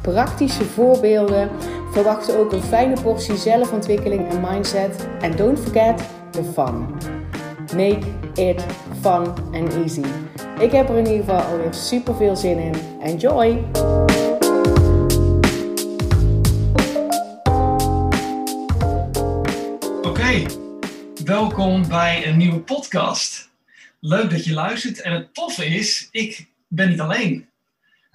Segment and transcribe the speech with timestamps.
[0.00, 1.50] praktische voorbeelden.
[1.92, 5.08] Verwacht ook een fijne portie zelfontwikkeling en mindset.
[5.20, 6.86] En don't forget the fun.
[7.76, 8.64] Make it
[9.00, 10.04] fun and easy.
[10.58, 12.74] Ik heb er in ieder geval alweer super veel zin in.
[13.02, 13.64] Enjoy!
[20.02, 20.46] Oké,
[21.24, 23.50] welkom bij een nieuwe podcast.
[24.00, 25.00] Leuk dat je luistert.
[25.00, 27.49] En het toffe is, ik ben niet alleen.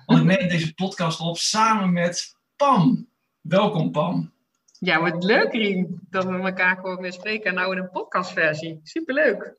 [0.06, 3.10] Want ik neem deze podcast op samen met Pam.
[3.42, 4.34] Welkom Pam.
[4.80, 7.46] Ja, wat leuk Rien, dat we elkaar gewoon weer spreken.
[7.46, 8.80] En nou in een podcastversie.
[8.84, 9.56] Superleuk.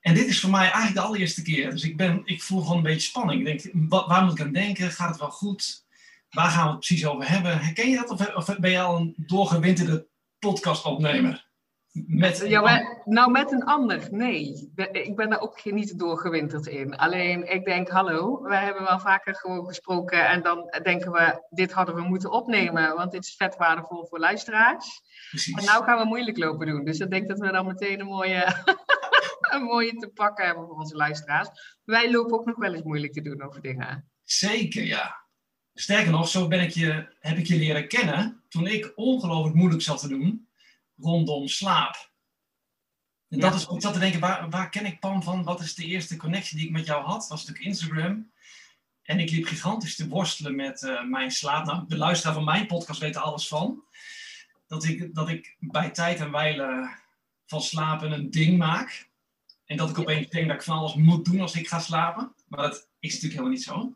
[0.00, 1.70] En dit is voor mij eigenlijk de allereerste keer.
[1.70, 3.48] Dus ik, ben, ik voel gewoon een beetje spanning.
[3.48, 4.90] Ik denk, wat, waar moet ik aan denken?
[4.90, 5.86] Gaat het wel goed?
[6.30, 7.58] Waar gaan we het precies over hebben?
[7.58, 8.10] Herken je dat?
[8.10, 10.06] Of, of ben je al een doorgewinterde
[10.38, 11.50] podcastopnemer?
[11.92, 14.72] Met ja, maar, nou, met een ander, nee.
[14.92, 16.96] Ik ben daar ook niet doorgewinterd in.
[16.96, 21.72] Alleen, ik denk, hallo, we hebben wel vaker gewoon gesproken en dan denken we, dit
[21.72, 25.02] hadden we moeten opnemen, want dit is vet waardevol voor luisteraars.
[25.28, 25.54] Precies.
[25.54, 26.84] En nou gaan we moeilijk lopen doen.
[26.84, 28.46] Dus ik denk dat we dan meteen een mooie,
[29.54, 31.48] een mooie te pakken hebben voor onze luisteraars.
[31.84, 34.10] Wij lopen ook nog wel eens moeilijk te doen over dingen.
[34.24, 35.20] Zeker, ja.
[35.74, 39.82] Sterker nog, zo ben ik je, heb ik je leren kennen toen ik ongelooflijk moeilijk
[39.82, 40.50] zat te doen
[41.02, 42.10] rondom slaap.
[43.28, 45.44] En dat is, ik zat te denken, waar, waar ken ik Pam van?
[45.44, 47.20] Wat is de eerste connectie die ik met jou had?
[47.20, 48.32] Dat was natuurlijk Instagram.
[49.02, 51.64] En ik liep gigantisch te worstelen met uh, mijn slaap.
[51.64, 53.84] Nou, de luisteraar van mijn podcast weet er alles van.
[54.66, 56.90] Dat ik, dat ik bij tijd en wijle
[57.46, 59.10] van slapen een ding maak.
[59.64, 62.34] En dat ik opeens denk dat ik van alles moet doen als ik ga slapen.
[62.48, 63.94] Maar dat is natuurlijk helemaal niet zo.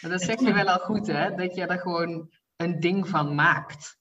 [0.00, 1.34] Maar dat zeg je wel al goed, hè?
[1.34, 3.97] Dat je er gewoon een ding van maakt.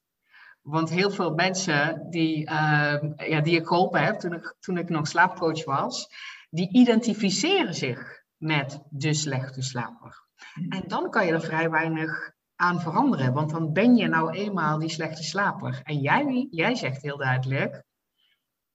[0.68, 4.90] Want heel veel mensen die, uh, ja, die ik geholpen heb toen ik, toen ik
[4.90, 6.10] nog slaapcoach was,
[6.50, 10.26] die identificeren zich met de slechte slaper.
[10.70, 14.80] En dan kan je er vrij weinig aan veranderen, want dan ben je nou eenmaal
[14.80, 15.80] die slechte slaper.
[15.84, 17.84] En jij, jij zegt heel duidelijk,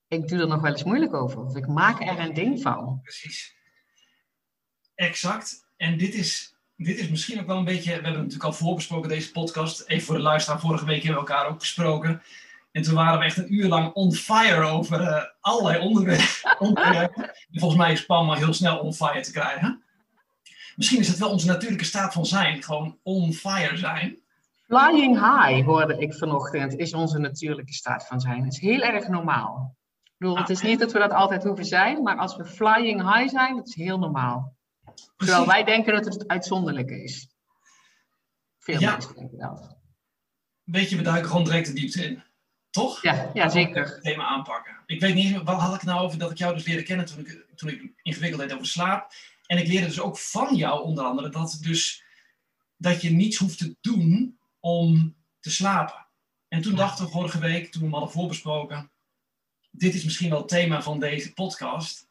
[0.09, 3.01] ik doe er nog wel eens moeilijk over, of ik maak er een ding van.
[3.03, 3.57] Precies.
[4.95, 5.67] Exact.
[5.77, 7.89] En dit is dit is misschien ook wel een beetje.
[7.89, 9.85] We hebben natuurlijk al voorbesproken deze podcast.
[9.87, 10.61] Even voor de luisteraar.
[10.61, 12.23] Vorige week hebben we elkaar ook gesproken.
[12.73, 17.31] En toen waren we echt een uur lang on fire over uh, allerlei onderwerpen.
[17.53, 19.83] volgens mij is Pam maar heel snel on fire te krijgen.
[20.77, 22.63] Misschien is het wel onze natuurlijke staat van zijn.
[22.63, 24.19] Gewoon on fire zijn.
[24.67, 26.77] Flying high hoorde ik vanochtend.
[26.77, 28.45] Is onze natuurlijke staat van zijn.
[28.45, 29.77] Het is heel erg normaal.
[30.05, 32.03] Ik bedoel, het is niet dat we dat altijd hoeven zijn.
[32.03, 34.55] Maar als we flying high zijn, dat is heel normaal.
[35.17, 37.29] Terwijl wij denken dat het uitzonderlijk is.
[38.59, 39.77] Veel mensen denken dat.
[40.63, 42.23] Weet je, we duiken gewoon direct de diepte in.
[42.71, 43.03] Toch?
[43.03, 43.85] Ja, ja zeker.
[43.85, 44.83] Het thema aanpakken.
[44.87, 47.19] Ik weet niet, wat had ik nou over dat ik jou dus leerde kennen toen
[47.19, 49.13] ik, toen ik ingewikkeld deed over slaap.
[49.47, 52.05] En ik leerde dus ook van jou onder andere dat, dus,
[52.77, 56.07] dat je niets hoeft te doen om te slapen.
[56.49, 58.91] En toen dachten we vorige week, toen we hem hadden voorbesproken,
[59.71, 62.09] dit is misschien wel het thema van deze podcast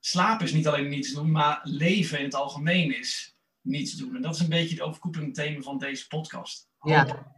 [0.00, 4.16] slaap is niet alleen niets doen, maar leven in het algemeen is niets doen.
[4.16, 6.68] En dat is een beetje het overkoepelende thema van deze podcast.
[6.80, 7.32] Ja.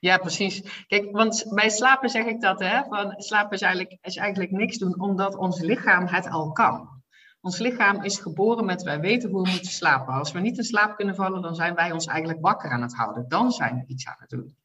[0.00, 0.84] ja, precies.
[0.86, 2.82] Kijk, want bij slapen zeg ik dat, hè?
[2.84, 6.96] Van slapen is eigenlijk, is eigenlijk niks doen, omdat ons lichaam het al kan.
[7.40, 10.14] Ons lichaam is geboren met wij weten hoe we moeten slapen.
[10.14, 12.94] Als we niet in slaap kunnen vallen, dan zijn wij ons eigenlijk wakker aan het
[12.94, 13.28] houden.
[13.28, 14.56] Dan zijn we iets aan het doen.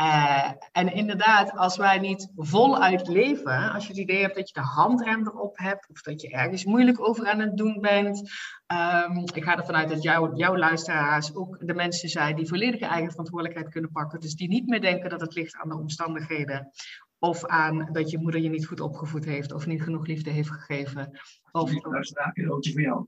[0.00, 4.54] Uh, en inderdaad, als wij niet voluit leven, als je het idee hebt dat je
[4.54, 8.18] de handrem erop hebt, of dat je ergens moeilijk over aan het doen bent.
[8.66, 12.86] Um, ik ga ervan uit dat jou, jouw luisteraars ook de mensen zijn die volledige
[12.86, 14.20] eigen verantwoordelijkheid kunnen pakken.
[14.20, 16.70] Dus die niet meer denken dat het ligt aan de omstandigheden.
[17.18, 20.50] Of aan dat je moeder je niet goed opgevoed heeft, of niet genoeg liefde heeft
[20.50, 21.20] gegeven.
[21.50, 23.06] Of luisteraar, een cadeautje voor jou.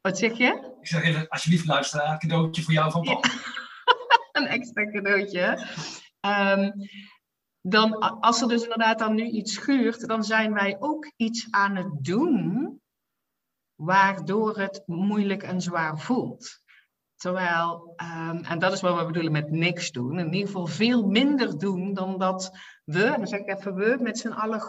[0.00, 0.74] Wat zeg je?
[0.80, 3.24] Ik zeg even, alsjeblieft luisteraar, een cadeautje voor jou van Paul.
[4.32, 5.66] een extra cadeautje.
[6.26, 6.72] Um,
[7.60, 11.76] dan, als er dus inderdaad dan nu iets schuurt, dan zijn wij ook iets aan
[11.76, 12.80] het doen
[13.74, 16.60] waardoor het moeilijk en zwaar voelt.
[17.16, 21.06] Terwijl, um, en dat is wat we bedoelen met niks doen, in ieder geval veel
[21.06, 24.60] minder doen dan dat we, dan zeg ik even we, met z'n allen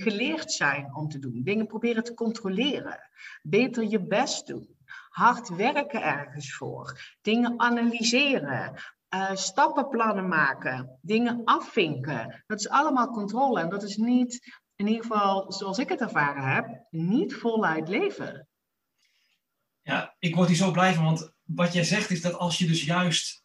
[0.00, 1.42] geleerd zijn om te doen.
[1.42, 2.98] Dingen proberen te controleren,
[3.42, 4.76] beter je best doen,
[5.08, 8.74] hard werken ergens voor, dingen analyseren,
[9.14, 12.44] uh, stappenplannen maken, dingen afvinken.
[12.46, 16.54] Dat is allemaal controle en dat is niet, in ieder geval zoals ik het ervaren
[16.54, 18.48] heb, niet voluit leven.
[19.82, 22.66] Ja, ik word hier zo blij van, want wat jij zegt is dat als je
[22.66, 23.42] dus juist,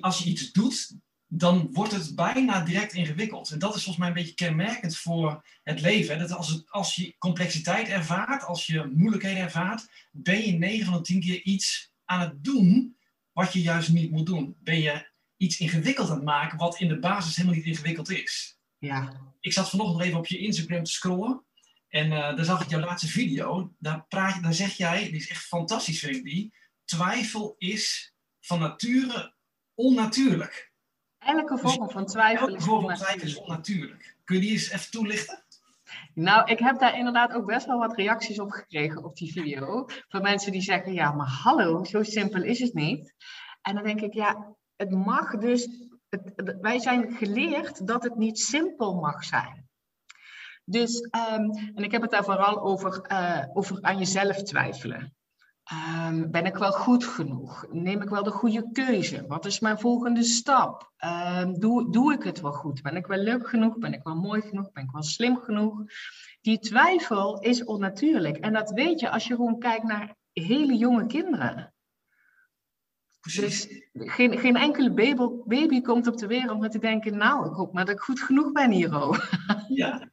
[0.00, 3.50] als je iets doet, dan wordt het bijna direct ingewikkeld.
[3.50, 6.18] En dat is volgens mij een beetje kenmerkend voor het leven.
[6.18, 10.94] Dat als, het, als je complexiteit ervaart, als je moeilijkheden ervaart, ben je 9 van
[10.94, 12.98] de 10 keer iets aan het doen
[13.32, 14.56] wat je juist niet moet doen.
[14.58, 18.58] Ben je iets ingewikkeld aan het maken wat in de basis helemaal niet ingewikkeld is.
[18.78, 19.20] Ja.
[19.40, 21.44] Ik zat vanochtend nog even op je Instagram te scrollen.
[21.88, 23.74] En uh, daar zag ik jouw laatste video.
[23.78, 26.54] Daar, praat je, daar zeg jij, die is echt fantastisch vind ik die.
[26.84, 29.34] Twijfel is van nature
[29.74, 30.72] onnatuurlijk.
[31.18, 33.22] Elke dus vorm van twijfel is onnatuurlijk.
[33.22, 34.16] is onnatuurlijk.
[34.24, 35.44] Kun je die eens even toelichten?
[36.14, 39.84] Nou, ik heb daar inderdaad ook best wel wat reacties op gekregen op die video.
[40.08, 43.14] Van mensen die zeggen, ja, maar hallo, zo simpel is het niet.
[43.62, 48.38] En dan denk ik, ja, het mag dus, het, wij zijn geleerd dat het niet
[48.38, 49.68] simpel mag zijn.
[50.64, 55.14] Dus, um, en ik heb het daar vooral over, uh, over aan jezelf twijfelen.
[55.72, 57.66] Um, ben ik wel goed genoeg?
[57.70, 59.24] Neem ik wel de goede keuze?
[59.26, 60.92] Wat is mijn volgende stap?
[61.38, 62.82] Um, doe, doe ik het wel goed?
[62.82, 63.78] Ben ik wel leuk genoeg?
[63.78, 64.72] Ben ik wel mooi genoeg?
[64.72, 65.82] Ben ik wel slim genoeg?
[66.40, 68.36] Die twijfel is onnatuurlijk.
[68.36, 71.74] En dat weet je als je gewoon kijkt naar hele jonge kinderen.
[73.20, 77.52] Dus geen, geen enkele baby, baby komt op de wereld met te denken, nou, ik
[77.52, 78.90] hoop maar dat ik goed genoeg ben hier.
[79.68, 80.10] Ja.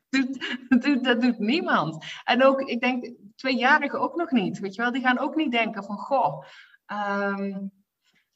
[0.69, 2.06] dat, doet, dat doet niemand.
[2.24, 4.59] En ook, ik denk, tweejarigen ook nog niet.
[4.59, 6.44] Weet je wel, die gaan ook niet denken van, goh.
[6.92, 7.71] Um,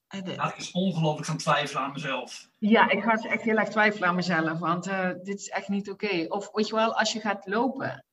[0.09, 2.49] ik is ongelooflijk gaan twijfelen aan mezelf.
[2.57, 5.89] Ja, ik ga echt heel erg twijfelen aan mezelf, want uh, dit is echt niet
[5.89, 6.25] oké.
[6.27, 8.05] Of weet je wel, als je gaat lopen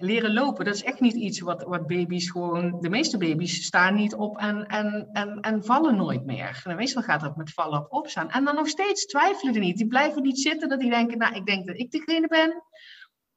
[0.00, 2.80] leren lopen, dat is echt niet iets wat, wat baby's gewoon.
[2.80, 6.62] De meeste baby's staan niet op en, en, en, en vallen nooit meer.
[6.64, 8.30] En meestal gaat dat met vallen op opstaan.
[8.30, 9.76] En dan nog steeds twijfelen er niet.
[9.76, 12.62] Die blijven niet zitten dat die denken, nou, ik denk dat ik degene ben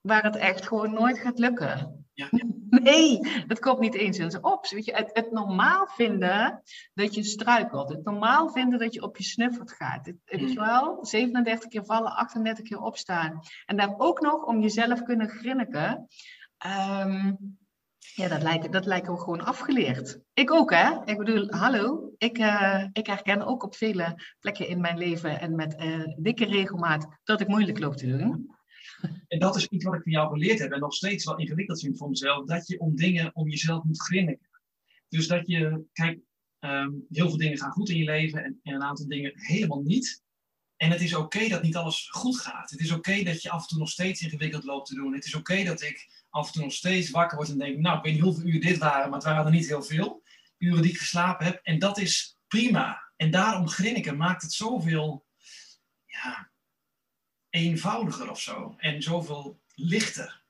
[0.02, 2.06] waar het echt gewoon nooit gaat lukken.
[2.14, 2.30] Ja.
[2.72, 4.68] Nee, dat komt niet eens in zijn op.
[4.68, 6.62] Weet je, het, het, normaal vinden
[6.94, 7.90] dat je struikelt.
[7.90, 10.06] Het normaal vinden dat je op je snuffert gaat.
[10.06, 10.66] Het, weet je mm.
[10.66, 13.40] wel, 37 keer vallen, 38 keer opstaan.
[13.66, 16.08] En dan ook nog om jezelf kunnen grinniken.
[16.66, 17.38] Um,
[18.16, 20.20] ja, dat lijkt, dat lijkt ook gewoon afgeleerd.
[20.34, 21.06] Ik ook, hè?
[21.06, 25.56] Ik bedoel, hallo, ik, uh, ik herken ook op vele plekken in mijn leven en
[25.56, 28.50] met uh, dikke regelmaat dat ik moeilijk loop te doen.
[29.28, 31.80] En dat is iets wat ik van jou geleerd heb en nog steeds wel ingewikkeld
[31.80, 34.50] vind voor mezelf, dat je om dingen om jezelf moet grinniken.
[35.08, 36.20] Dus dat je, kijk,
[36.60, 39.82] um, heel veel dingen gaan goed in je leven en, en een aantal dingen helemaal
[39.82, 40.24] niet.
[40.82, 42.70] En het is oké dat niet alles goed gaat.
[42.70, 45.14] Het is oké dat je af en toe nog steeds ingewikkeld loopt te doen.
[45.14, 47.98] Het is oké dat ik af en toe nog steeds wakker word en denk, nou,
[47.98, 50.24] ik weet niet hoeveel uur dit waren, maar het waren er niet heel veel.
[50.58, 51.60] Uren die ik geslapen heb.
[51.64, 53.12] En dat is prima.
[53.16, 55.26] En daarom grinniken maakt het zoveel
[56.06, 56.52] ja,
[57.50, 58.76] eenvoudiger of zo.
[58.78, 60.44] En zoveel lichter.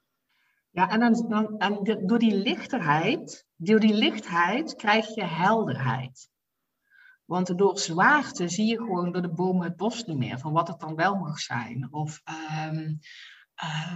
[0.69, 6.30] Ja, en, dan, dan, en door die lichterheid, door die lichtheid krijg je helderheid.
[7.31, 10.67] Want door zwaarte zie je gewoon door de bomen het bos niet meer, van wat
[10.67, 11.87] het dan wel mag zijn.
[11.91, 12.21] Of
[12.69, 12.99] um,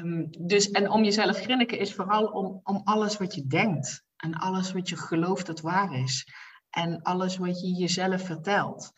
[0.01, 4.03] Um, dus, en om jezelf grinniken is vooral om, om alles wat je denkt.
[4.15, 6.27] En alles wat je gelooft dat waar is.
[6.69, 8.91] En alles wat je jezelf vertelt.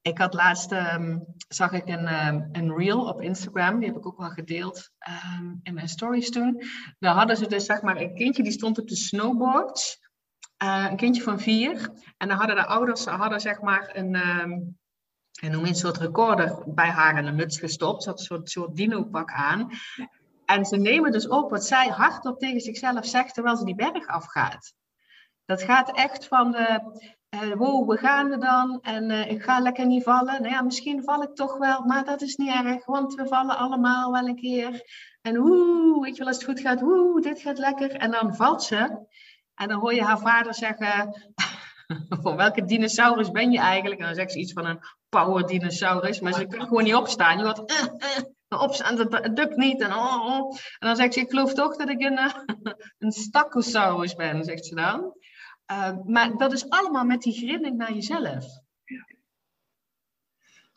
[0.00, 2.06] Ik had laatst, um, zag ik een,
[2.52, 4.90] een reel op Instagram, die heb ik ook wel gedeeld
[5.62, 6.62] in mijn stories toen.
[6.98, 10.01] Daar hadden ze dus zeg maar een kindje die stond op de snowboards.
[10.62, 11.90] Uh, een kindje van vier.
[12.18, 14.14] En dan hadden de ouders hadden zeg maar een,
[15.40, 18.02] en noem een soort recorder bij haar in een muts gestopt.
[18.02, 19.68] Ze had een soort, soort dino-pak aan.
[20.44, 24.06] En ze nemen dus op wat zij hardop tegen zichzelf zegt terwijl ze die berg
[24.06, 24.74] afgaat.
[25.44, 26.80] Dat gaat echt van de,
[27.30, 30.42] uh, wow, we gaan er dan en uh, ik ga lekker niet vallen.
[30.42, 33.56] Nou ja, misschien val ik toch wel, maar dat is niet erg, want we vallen
[33.56, 34.82] allemaal wel een keer.
[35.22, 37.90] En oeh, weet je wel, als het goed gaat, oeh, dit gaat lekker.
[37.90, 39.06] En dan valt ze.
[39.54, 41.22] En dan hoor je haar vader zeggen,
[42.22, 44.00] van welke dinosaurus ben je eigenlijk?
[44.00, 47.38] En dan zegt ze iets van een power dinosaurus, maar ze kan gewoon niet opstaan.
[47.38, 47.86] Je wordt uh,
[48.48, 49.80] uh, opstaan, dat dukt niet.
[49.80, 50.56] En, oh, oh.
[50.78, 52.18] en dan zegt ze, ik geloof toch dat ik een,
[52.98, 55.16] een stakosaurus ben, zegt ze dan.
[56.06, 58.44] Maar dat is allemaal met die grinnik naar jezelf.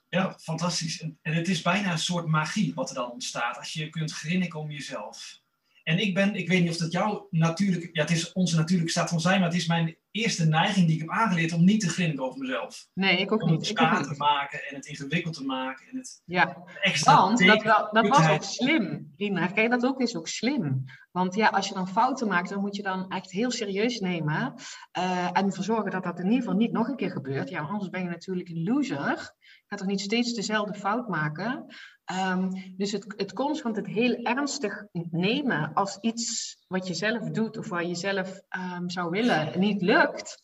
[0.10, 1.02] Ja, fantastisch.
[1.22, 3.58] En het is bijna een soort magie wat er dan ontstaat.
[3.58, 5.44] Als je kunt grinniken om jezelf.
[5.86, 8.92] En ik ben, ik weet niet of dat jouw natuurlijk, ja, het is onze natuurlijke
[8.92, 11.80] staat van zijn, maar het is mijn eerste neiging die ik heb aangeleerd om niet
[11.80, 12.88] te grinniken over mezelf.
[12.94, 13.58] Nee, ik ook om niet.
[13.58, 14.08] ook zwaar niet.
[14.08, 18.30] te maken en het ingewikkeld te maken en het Ja, extra want dat, dat was
[18.30, 19.48] ook slim, Rina.
[19.48, 20.84] Kijk, dat ook is ook slim.
[21.12, 24.54] Want ja, als je dan fouten maakt, dan moet je dan echt heel serieus nemen.
[24.92, 27.50] eh, en ervoor zorgen dat dat in ieder geval niet nog een keer gebeurt.
[27.50, 29.34] Ja, anders ben je natuurlijk een loser.
[29.40, 31.66] Je gaat toch niet steeds dezelfde fout maken.
[32.06, 37.58] Ehm, dus het, het constant het heel ernstig nemen als iets wat je zelf doet
[37.58, 40.40] of waar je zelf ehm, zou willen niet lukt.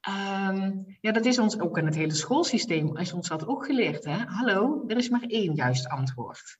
[0.00, 2.96] Ehm, ja, dat is ons ook in het hele schoolsysteem.
[2.96, 4.16] Is ons dat ook geleerd, hè?
[4.16, 6.58] Hallo, er is maar één juist antwoord.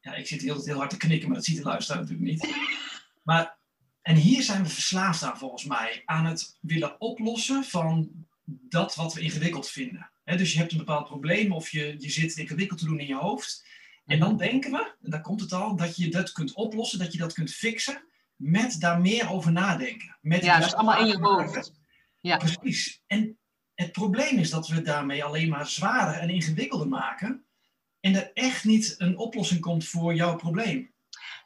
[0.00, 2.48] Ja, ik zit heel, heel hard te knikken, maar dat ziet de luisteraar natuurlijk niet.
[3.22, 3.58] Maar,
[4.02, 6.02] en hier zijn we verslaafd aan volgens mij.
[6.04, 8.10] Aan het willen oplossen van
[8.44, 10.10] dat wat we ingewikkeld vinden.
[10.36, 13.16] Dus je hebt een bepaald probleem of je, je zit ingewikkeld te doen in je
[13.16, 13.68] hoofd.
[14.06, 17.12] En dan denken we, en daar komt het al, dat je dat kunt oplossen, dat
[17.12, 18.02] je dat kunt fixen
[18.36, 20.16] met daar meer over nadenken.
[20.20, 21.72] Met Ja, dat is allemaal in je hoofd.
[22.20, 22.36] Ja.
[22.36, 23.02] Precies.
[23.06, 23.38] En
[23.74, 27.44] het probleem is dat we het daarmee alleen maar zwaarder en ingewikkelder maken.
[28.00, 30.92] En er echt niet een oplossing komt voor jouw probleem.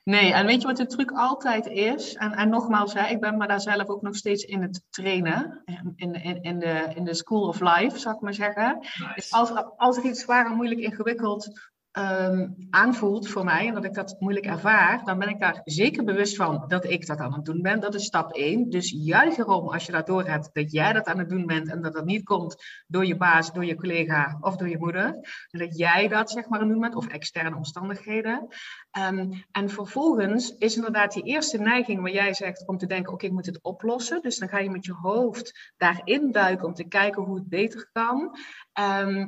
[0.05, 2.15] Nee, en weet je wat de truc altijd is?
[2.15, 5.63] En, en nogmaals, hè, ik ben me daar zelf ook nog steeds in het trainen.
[5.97, 8.79] In, in, in, de, in de school of life, zou ik maar zeggen.
[8.81, 9.35] Nice.
[9.37, 13.85] als, er- als er iets zwaar en moeilijk ingewikkeld ehm, aanvoelt voor mij, en dat
[13.85, 17.35] ik dat moeilijk ervaar, dan ben ik daar zeker bewust van dat ik dat aan
[17.35, 17.81] het doen ben.
[17.81, 18.71] Dat is stap 1.
[18.71, 21.83] Dus juich erom als je dat doorhebt dat jij dat aan het doen bent en
[21.83, 25.19] dat dat niet komt door je baas, door je collega of door je moeder.
[25.51, 28.47] Dat jij dat zeg maar aan het doen bent, of externe omstandigheden.
[28.91, 33.27] Ehm, en vervolgens is inderdaad die eerste neiging waar jij zegt om te denken, oké,
[33.27, 34.23] ik moet het oplossen.
[34.23, 37.89] Dus dan ga je met je hoofd daarin duiken om te kijken hoe het beter
[37.93, 38.39] kan.
[38.73, 39.27] Ehm,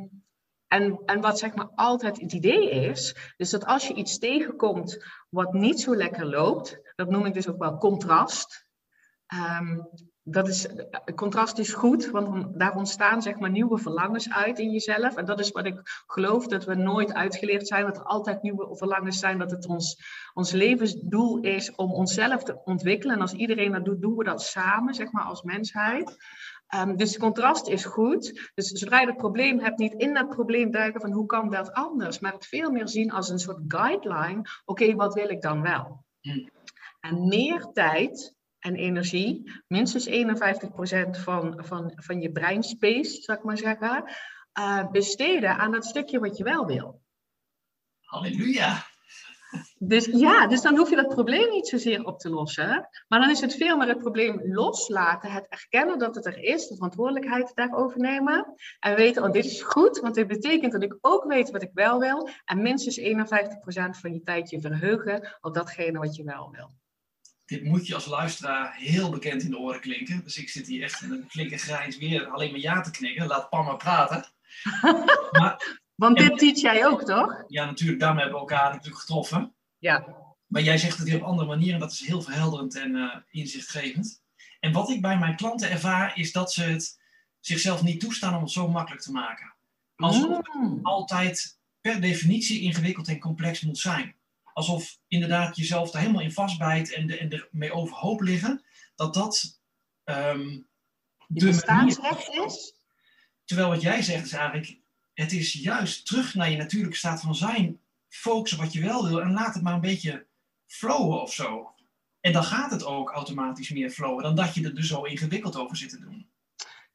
[0.68, 5.04] en, en wat zeg maar altijd het idee is, dus dat als je iets tegenkomt
[5.28, 8.66] wat niet zo lekker loopt, dat noem ik dus ook wel contrast.
[9.26, 9.78] Ehm,
[10.23, 10.66] dat is,
[11.14, 15.16] contrast is goed, want daar ontstaan zeg maar nieuwe verlangens uit in jezelf.
[15.16, 18.76] En dat is wat ik geloof, dat we nooit uitgeleerd zijn, dat er altijd nieuwe
[18.76, 19.99] verlangens zijn, dat het ons,
[20.35, 23.14] ons levensdoel is om onszelf te ontwikkelen.
[23.14, 26.16] En als iedereen dat doet, doen we dat samen, zeg maar, als mensheid.
[26.66, 28.50] Ehm, dus contrast is goed.
[28.54, 31.73] Dus zodra je het probleem hebt, niet in dat probleem duiken van hoe kan dat
[31.73, 34.42] anders, maar het veel meer zien als een soort guideline.
[34.64, 36.04] Oké, wat wil ik dan wel?
[36.20, 36.50] Hmm.
[37.00, 43.58] En meer tijd en energie, minstens 51% van, van, van je breinspace, zou ik maar
[43.58, 44.04] zeggen,
[44.52, 47.02] eh, besteden aan dat stukje wat je wel wil.
[48.00, 48.87] Halleluja.
[49.78, 52.88] Dus ja, dus dan hoef je dat probleem niet zozeer op te lossen.
[53.09, 56.66] Maar dan is het veel meer het probleem loslaten, het erkennen dat het er is,
[56.66, 58.54] de verantwoordelijkheid daarover nemen.
[58.80, 61.71] En weten, oh, dit is goed, want dit betekent dat ik ook weet wat ik
[61.75, 62.28] wel wil.
[62.45, 63.02] En minstens 51%
[64.00, 66.71] van je tijd je verheugen op datgene wat je wel wil.
[67.45, 70.21] Dit moet je als luisteraar heel bekend in de oren klinken.
[70.25, 73.26] Dus ik zit hier echt in een flinke grijns weer alleen maar ja te knikken.
[73.26, 74.25] Laat Pam maar praten.
[75.38, 77.45] maar Want En- dit teach jij ook, toch?
[77.47, 79.54] ja, natuurlijk, daarmee hebben we elkaar natuurlijk getroffen.
[79.78, 80.25] Ja.
[80.47, 83.16] Maar jij zegt het weer op andere manieren en dat is heel verhelderend en eh,
[83.30, 84.23] inzichtgevend.
[84.61, 87.00] En wat ik bij mijn klanten ervaar, is dat ze het
[87.40, 89.54] zichzelf niet toestaan om het zo makkelijk te maken.
[89.97, 90.78] Alsof het Mm.
[90.83, 94.16] altijd per definitie ingewikkeld en complex moet zijn.
[94.52, 98.64] Alsof inderdaad jezelf er helemaal in vastbijt en, de, en ermee overhoop liggen,
[98.95, 99.61] dat dat
[100.04, 100.64] Je
[101.26, 102.75] de bestaansrecht is?
[103.45, 104.78] Terwijl wat jij zegt is eigenlijk,
[105.14, 107.80] het is juist terug naar je natuurlijke staat van zijn.
[108.16, 110.26] Focus wat je wel wil en laat het maar een beetje
[110.66, 111.75] flowen of zo.
[112.20, 115.56] En dan gaat het ook automatisch meer flowen dan dat je er dus zo ingewikkeld
[115.56, 116.30] over zit te doen.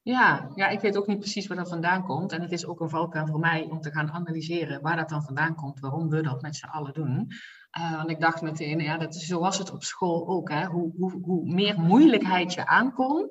[0.03, 2.31] Ja, ja, ik weet ook niet precies waar dat vandaan komt.
[2.31, 5.23] En het is ook een valkuil voor mij om te gaan analyseren waar dat dan
[5.23, 7.27] vandaan komt, waarom we dat met z'n allen doen.
[7.71, 10.49] Eh, want ik dacht meteen, ja, dat zo was het op school ook.
[10.49, 10.65] Hè?
[10.65, 13.29] Hoe, hoe, hoe meer moeilijkheid je aankon,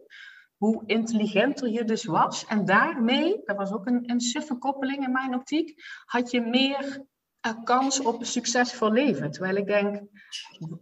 [0.56, 2.46] hoe intelligenter je dus was.
[2.46, 7.04] En daarmee, dat was ook een, een suffe koppeling in mijn optiek, had je meer
[7.64, 9.30] kans op een succesvol leven.
[9.30, 10.02] Terwijl ik denk,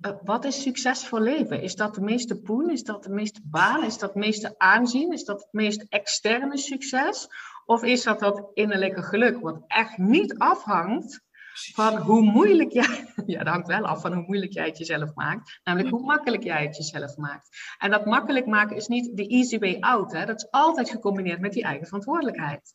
[0.01, 1.63] eh, wat is succesvol leven?
[1.63, 2.71] Is dat de meeste poen?
[2.71, 3.85] Is dat de meeste baan?
[3.85, 5.13] Is dat het meeste aanzien?
[5.13, 7.29] Is dat het meest externe succes?
[7.67, 11.27] Of is dat dat innerlijke geluk, wat echt niet afhangt
[11.75, 13.07] van hoe moeilijk jij...
[13.27, 15.61] Ja, dat hangt wel af van hoe moeilijk jij het jezelf maakt.
[15.65, 17.49] Namelijk hoe makkelijk jij het jezelf maakt.
[17.79, 20.13] En dat makkelijk maken is niet de easy way out.
[20.13, 20.27] Hè?
[20.27, 22.75] Dat is altijd gecombineerd met die eigen verantwoordelijkheid.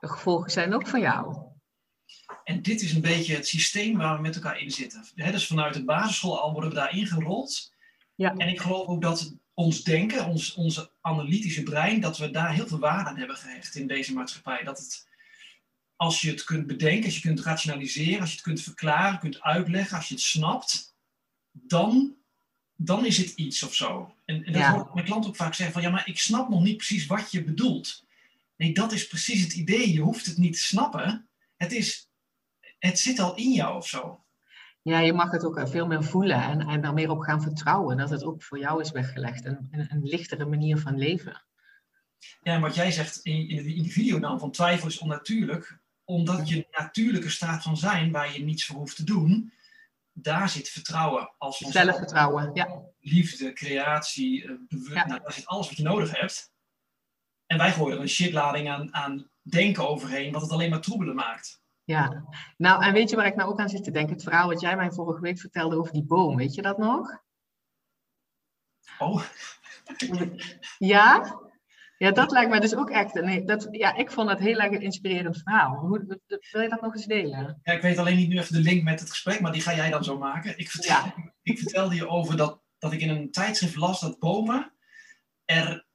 [0.00, 1.54] De gevolgen zijn ook van jou.
[2.46, 5.04] En dit is een beetje het systeem waar we met elkaar in zitten.
[5.14, 7.72] Hè, dus vanuit de basisschool al worden we daar ingerold.
[8.14, 8.34] Ja.
[8.36, 12.66] En ik geloof ook dat ons denken, ons, onze analytische brein, dat we daar heel
[12.66, 14.64] veel waarde aan hebben gehecht in deze maatschappij.
[14.64, 15.08] Dat het,
[15.96, 19.40] als je het kunt bedenken, als je kunt rationaliseren, als je het kunt verklaren, kunt
[19.40, 20.94] uitleggen, als je het snapt,
[21.52, 22.16] dan
[22.76, 24.14] dan is het iets of zo.
[24.24, 24.72] En, en dat Ja.
[24.72, 27.06] hoor ik mijn klant ook vaak zeggen van, ja, maar ik snap nog niet precies
[27.06, 28.04] wat je bedoelt.
[28.56, 29.92] Nee, dat is precies het idee.
[29.92, 31.28] Je hoeft het niet te snappen.
[31.56, 32.05] Het, is,
[32.78, 34.24] het zit al in jou of zo.
[34.82, 37.42] Ja, je mag het ook eh, veel meer voelen en, en er meer op gaan
[37.42, 37.96] vertrouwen.
[37.96, 39.44] Dat het ook voor jou is weggelegd.
[39.44, 41.44] Een, een, een lichtere manier van leven.
[42.42, 44.98] Ja, en wat jij zegt in, in, de, in die video dan, van twijfel is
[44.98, 49.52] onnatuurlijk, omdat je natuurlijke staat van zijn, waar je niets voor hoeft te doen,
[50.12, 51.58] daar zit vertrouwen als.
[51.58, 52.82] Zelfvertrouwen, ja.
[53.00, 55.06] liefde, creatie, eh, bewust, Ja.
[55.06, 56.52] nou, daar zit alles wat je nodig hebt.
[57.46, 61.14] En wij gooien er een shitlading aan, aan denken overheen, wat het alleen maar troebelen
[61.14, 61.64] maakt.
[61.86, 62.24] Ja,
[62.56, 64.12] nou en weet je waar ik nou ook aan zit te denken?
[64.12, 67.22] Het verhaal wat jij mij vorige week vertelde over die boom, weet je dat nog?
[68.98, 69.22] Oh,
[70.78, 71.40] Ja?
[71.98, 73.14] Ja, dat lijkt mij dus ook echt.
[73.14, 75.76] Nee, dat, ja, ik vond het heel erg een inspirerend verhaal.
[75.76, 77.60] Hoe, wil je dat nog eens delen?
[77.62, 79.74] ja, ik weet alleen niet nu even de link met het gesprek, maar die ga
[79.74, 80.58] jij dan zo maken.
[80.58, 81.14] Ik, vertel, Ja.
[81.42, 84.72] ik vertelde je over dat, dat ik in een tijdschrift las dat bomen
[85.44, 85.86] er,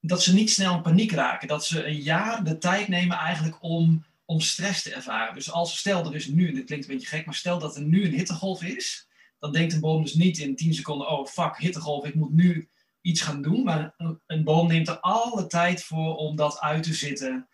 [0.00, 1.48] dat ze niet snel in paniek raken.
[1.48, 5.34] Dat ze een jaar de tijd nemen eigenlijk om, om stress te ervaren.
[5.34, 7.76] Dus als stel er is nu, en dit klinkt een beetje gek, maar stel dat
[7.76, 11.26] er nu een hittegolf is, dan denkt een boom dus niet in 10 seconden, oh
[11.26, 12.68] fuck, hittegolf, ik moet nu
[13.00, 13.64] iets gaan doen.
[13.64, 17.48] Maar een, een boom neemt er alle tijd voor om dat uit te zitten.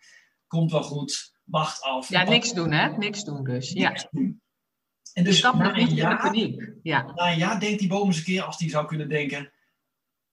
[0.47, 2.09] Komt wel goed, wacht af.
[2.09, 2.97] Ja, niks doen, hè?
[2.97, 3.71] Niks doen dus.
[3.71, 4.07] Ja.
[4.11, 4.41] doen.
[5.13, 6.35] En Dus dus na een, jaar.
[6.83, 7.11] Ja.
[7.15, 9.51] na een jaar denkt die boom eens een keer als die zou kunnen denken...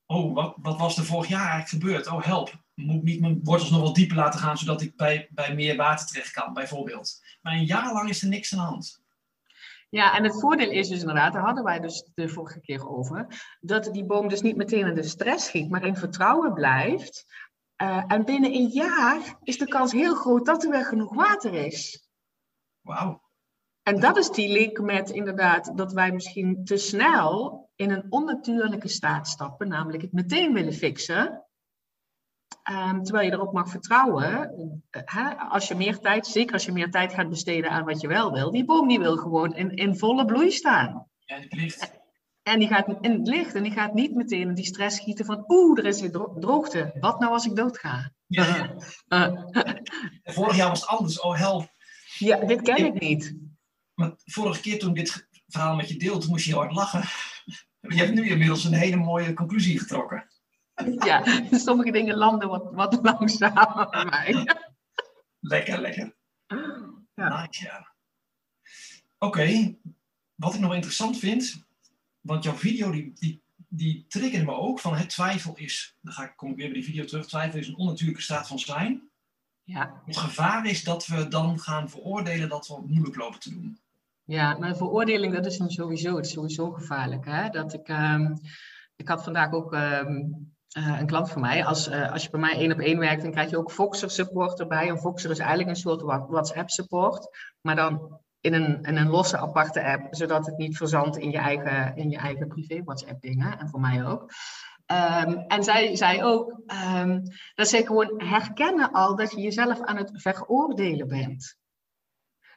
[0.07, 2.07] Oh, wat, wat was er vorig jaar eigenlijk gebeurd?
[2.07, 2.60] Oh, help.
[2.75, 4.59] Moet ik niet mijn wortels nog wat dieper laten gaan...
[4.59, 7.21] zodat ik bij, bij meer water terecht kan, bijvoorbeeld.
[7.43, 9.03] Maar een jaar lang is er niks aan de hand.
[9.89, 13.27] ja, en het voordeel is dus inderdaad, daar hadden wij dus de vorige keer over,
[13.61, 17.27] dat die boom dus niet meteen in de stress schiet, maar in vertrouwen blijft.
[17.77, 21.55] Eh, en binnen een jaar is de kans heel groot dat er weer genoeg water
[21.55, 22.09] is.
[22.81, 23.29] Wauw.
[23.83, 28.89] En dat is die link met inderdaad dat wij misschien te snel in een onnatuurlijke
[28.89, 31.45] staat stappen, namelijk het meteen willen fixen.
[32.63, 34.51] Ehm, terwijl je erop mag vertrouwen,
[34.91, 38.01] eh, hè, als je meer tijd, zeker als je meer tijd gaat besteden aan wat
[38.01, 41.07] je wel wil, die boom die wil gewoon in, in volle bloei staan.
[41.19, 41.39] Ja.
[42.43, 45.25] En die gaat in het licht en die gaat niet meteen in die stress schieten
[45.25, 46.97] van oeh, er is weer dro- droogte.
[47.01, 48.13] Wat nou als ik doodga?
[48.27, 48.75] Ja, ja.
[49.09, 49.23] Eh,
[50.23, 51.21] En vorig jaar was het anders.
[51.21, 51.69] Oh, help.
[52.19, 53.37] ja, dit ken ik niet.
[53.95, 57.03] Maar vorige keer toen ik dit verhaal met je deelde, moest je heel hard lachen.
[57.81, 60.27] Je hebt nu inmiddels een hele mooie conclusie getrokken.
[61.05, 64.57] Ja, sommige dingen landen wat, wat langzamer bij mij.
[65.41, 66.15] Lekker, lekker.
[67.15, 67.41] Ja.
[67.43, 67.93] Nice, ja.
[69.19, 69.77] Oké,
[70.35, 71.65] wat ik nog interessant vind,
[72.21, 76.25] want jouw video die, die, die triggerde me ook van het twijfel is, dan ga
[76.25, 79.09] ik, kom ik weer bij die video terug, twijfel is een onnatuurlijke staat van zijn.
[79.65, 83.79] Ja, Het gevaar is dat we dan gaan veroordelen dat we moeilijk lopen te doen.
[84.25, 87.25] ja, maar veroordeling, dat is hem sowieso, het is sowieso gevaarlijk.
[87.25, 87.49] Hè?
[87.49, 88.35] Dat ik, ehm,
[88.97, 90.23] ik had vandaag ook ehm,
[90.71, 91.65] eh, een klant van mij.
[91.65, 94.11] Als, eh, als je bij mij één op één werkt, dan krijg je ook Voxer
[94.11, 94.89] support erbij.
[94.89, 97.29] En Voxer is eigenlijk een soort WhatsApp support,
[97.61, 101.97] maar dan in een, een losse aparte app, zodat het niet verzandt in je eigen,
[101.97, 103.59] in je eigen privé WhatsApp dingen.
[103.59, 104.31] En voor mij ook.
[104.87, 107.21] Ehm, en zij zei ook ehm,
[107.55, 111.57] dat zij gewoon herkennen al dat je jezelf aan het veroordelen bent.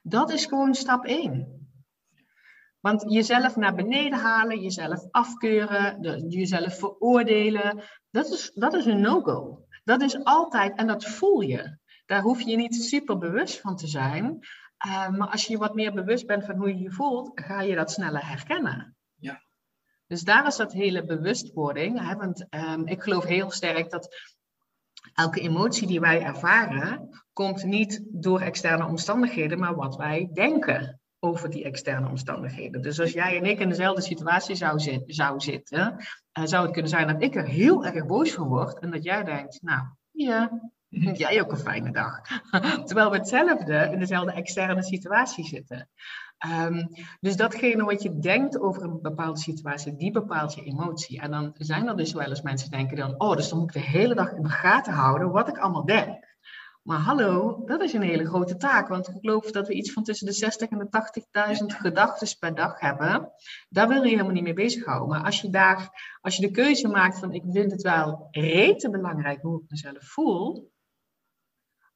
[0.01, 1.62] Dat is gewoon stap één.
[2.83, 9.01] Want jezelf naar beneden halen, jezelf afkeuren, de- jezelf veroordelen, dat is, dat is een
[9.01, 9.65] no-go.
[9.83, 11.77] Dat is altijd, en dat voel je.
[12.05, 14.39] Daar hoef je niet super bewust van te zijn.
[14.77, 17.75] Eh, maar als je wat meer bewust bent van hoe je je voelt, ga je
[17.75, 18.95] dat sneller herkennen.
[19.15, 19.43] Ja.
[20.07, 21.99] Dus daar is dat hele bewustwording.
[21.99, 22.15] Hè?
[22.15, 24.33] Want ehm, ik geloof heel sterk dat
[25.13, 31.49] elke emotie die wij ervaren, komt niet door externe omstandigheden, maar wat wij denken over
[31.49, 32.81] die externe omstandigheden.
[32.81, 35.95] Dus als jij en ik in dezelfde situatie zou, zit, zou zitten,
[36.31, 39.03] eh, zou het kunnen zijn dat ik er heel erg boos van word en dat
[39.03, 40.61] jij denkt, nou ja,
[41.13, 42.21] jij ook een fijne dag.
[42.87, 45.89] Terwijl we hetzelfde in dezelfde externe situatie zitten.
[46.37, 46.85] Ehm,
[47.19, 51.19] dus datgene wat je denkt over een bepaalde situatie, die bepaalt je emotie.
[51.21, 53.75] En dan zijn er dus wel eens mensen die denken dan, oh, dus dan moet
[53.75, 56.32] ik de hele dag in de gaten houden wat ik allemaal denk.
[56.83, 60.03] Maar hallo, dat is een hele grote taak, want ik geloof dat we iets van
[60.03, 63.31] tussen de 60 en de 80.000 gedachten per dag hebben.
[63.69, 65.07] Daar wil je helemaal niet mee bezighouden.
[65.07, 65.89] Maar als je daar,
[66.21, 70.03] als je de keuze maakt van ik vind het wel rete belangrijk hoe ik mezelf
[70.03, 70.71] voel,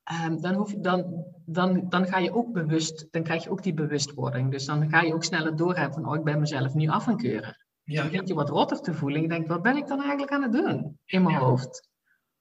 [0.08, 3.74] Ehm, dan, hoef, dan, dan, dan ga je ook bewust, dan krijg je ook die
[3.74, 4.52] bewustwording.
[4.52, 7.18] Dus dan ga je ook sneller doorhebben van, oh, ik ben mezelf nu af aan
[7.18, 7.66] keuren.
[7.84, 9.18] Dan Ja, begint je wat rotter te voelen.
[9.18, 11.90] En je denkt, wat ben ik dan eigenlijk aan het doen in mijn hoofd?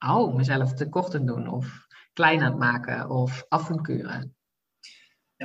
[0.07, 1.86] Oh, mezelf tekort aan doen, of
[2.17, 3.81] klein aan het maken, of af en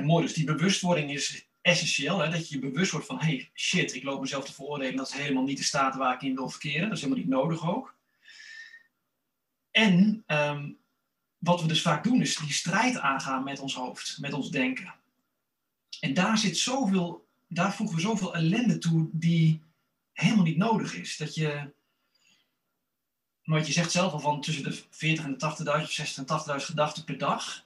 [0.05, 3.95] mooi, dus die bewustwording is, essentieel, hè, dat je je bewust wordt van, hey, shit,
[3.95, 6.49] ik loop mezelf te veroordelen, dat is helemaal niet de staat waar ik in wil
[6.49, 7.95] verkeren, dat is helemaal niet nodig ook.
[9.71, 10.71] En ehm,
[11.37, 14.93] wat we dus vaak doen, is die strijd aangaan met ons hoofd, met ons denken.
[15.99, 19.63] En daar zit zoveel, daar voegen we zoveel ellende toe die
[20.13, 21.17] helemaal niet nodig is.
[21.17, 21.73] Dat je,
[23.43, 26.59] wat je zegt zelf al van tussen de 40 en de 80.000 of 60 en
[26.59, 27.65] 80.000 gedachten per dag.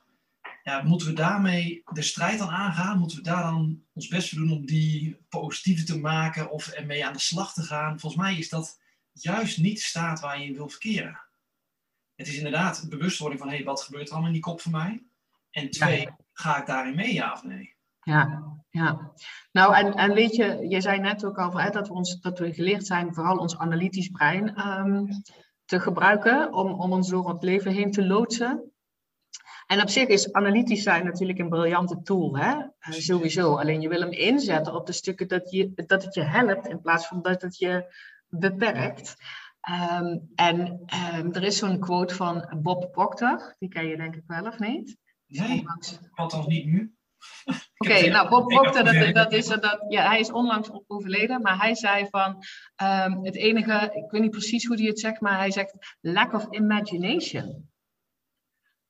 [0.63, 2.99] Ja, moeten we daarmee de strijd aan aangaan?
[2.99, 7.05] Moeten we daar dan ons best voor doen om die positieve te maken of ermee
[7.05, 7.99] aan de slag te gaan?
[7.99, 8.79] Volgens mij is dat
[9.11, 11.19] juist niet de staat waar je in wil verkeren.
[12.15, 14.71] Het is inderdaad bewustwording van, hé, hey, wat gebeurt er allemaal in die kop van
[14.71, 15.03] mij?
[15.51, 17.75] En twee, ga ik daarin mee, ja of nee?
[18.01, 19.11] Ja, ja.
[19.51, 22.39] Nou, en, en weet je, je zei net ook al hè, dat, we ons, dat
[22.39, 25.05] we geleerd zijn vooral ons analytisch brein ehm,
[25.67, 28.71] te gebruiken om, om ons door het leven heen te loodsen.
[29.67, 32.53] En op zich is analytisch zijn natuurlijk een briljante tool, hè?
[32.55, 33.55] Uh, sowieso.
[33.55, 36.81] Alleen je wil hem inzetten op de stukken dat, je, dat het je helpt in
[36.81, 37.95] plaats van dat het je
[38.27, 39.15] beperkt.
[39.99, 40.59] Um, en
[41.15, 44.59] um, er is zo'n quote van Bob Proctor, die ken je denk ik wel of
[44.59, 44.97] niet?
[45.27, 45.65] Nee,
[46.11, 46.96] althans niet nu.
[47.45, 51.59] Oké, okay, nou Bob Proctor, dat, dat is, dat, ja, hij is onlangs overleden, maar
[51.59, 52.43] hij zei van
[52.83, 56.33] um, het enige, ik weet niet precies hoe hij het zegt, maar hij zegt lack
[56.33, 57.69] of imagination.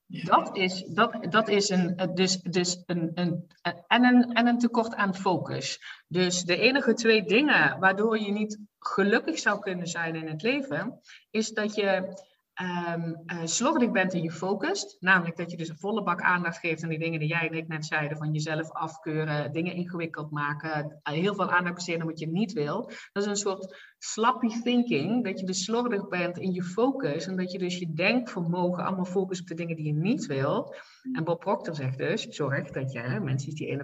[0.08, 3.48] Dat is, dat, dat is een, dus, dus een, een,
[3.88, 5.80] en, een, en een tekort aan focus.
[6.08, 11.00] Dus de enige twee dingen waardoor je niet gelukkig zou kunnen zijn in het leven,
[11.30, 12.18] is dat je
[12.62, 14.98] um, uh, slordig bent in je focus.
[15.00, 17.58] Namelijk dat je dus een volle bak aandacht geeft aan die dingen die jij en
[17.58, 18.18] ik net zeiden.
[18.18, 21.02] Van jezelf afkeuren, dingen ingewikkeld maken.
[21.04, 22.92] Uh, heel veel aandacht besteden aan wat je niet wil.
[23.14, 25.24] Dat is een soort slappy thinking.
[25.24, 27.28] Dat je dus slordig bent in je focus.
[27.28, 30.76] En dat je dus je denkvermogen allemaal focust op de dingen die je niet wil.
[31.12, 33.84] En Bob Proctor zegt dus, zorg dat je, mensen die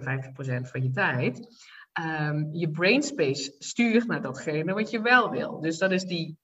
[0.70, 1.72] van je tijd...
[2.00, 5.60] Um, je brainspace stuurt naar datgene wat je wel wil.
[5.60, 6.38] Dus dat is die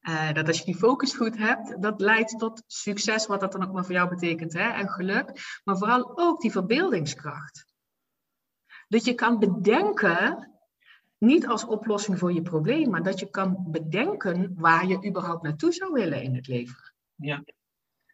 [0.00, 3.64] uh, dat als je die focus goed hebt, dat leidt tot succes, wat dat dan
[3.64, 4.68] ook maar voor jou betekent, hè?
[4.70, 5.60] en geluk.
[5.64, 7.66] Maar vooral ook die verbeeldingskracht.
[8.88, 10.52] Dat je kan bedenken,
[11.18, 15.72] niet als oplossing voor je probleem, maar dat je kan bedenken waar je überhaupt naartoe
[15.72, 16.94] zou willen in het leven.
[17.14, 17.44] Ja.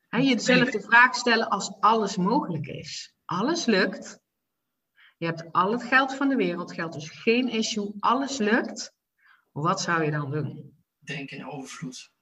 [0.09, 3.14] En jezelf de vraag stellen als alles mogelijk is.
[3.25, 4.20] Alles lukt.
[5.16, 8.94] Je hebt al het geld van de wereld, geld is geen issue, alles lukt.
[9.53, 10.73] Wat zou je dan doen?
[11.07, 12.12] Denken in overvloed.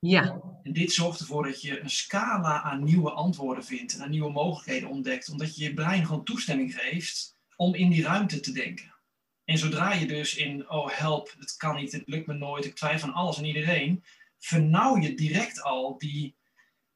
[0.00, 0.40] Ja.
[0.62, 4.30] En dit zorgt ervoor dat je een scala aan nieuwe antwoorden vindt en aan nieuwe
[4.30, 8.94] mogelijkheden ontdekt, omdat je je brein gewoon toestemming geeft om in die ruimte te denken.
[9.44, 12.74] En zodra je dus in, oh help, het kan niet, het lukt me nooit, ik
[12.74, 14.04] twijfel aan alles en iedereen,
[14.38, 16.36] vernauw je direct al die,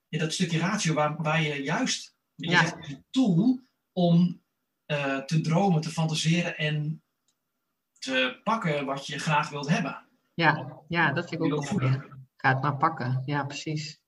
[0.08, 2.76] ja, dat stukje ratio waar, waar je juist, je ja.
[2.80, 3.60] een tool
[3.92, 4.42] om
[4.86, 7.02] uh, te dromen, te fantaseren en
[7.98, 10.06] te pakken wat je graag wilt hebben.
[10.34, 11.98] Ja, ja dat vind ik ook goed.
[12.36, 13.22] Ga het maar pakken.
[13.24, 14.00] Ja, precies.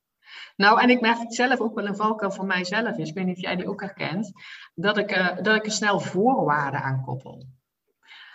[0.57, 3.09] Nou, en ik merk het zelf ook wel een valkuil van mijzelf is.
[3.09, 4.33] Ik weet niet of jij die ook herkent.
[4.75, 7.47] Dat ik, uh, dat ik er snel voorwaarden aan koppel.